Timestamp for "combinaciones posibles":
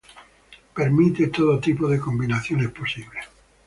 1.99-3.23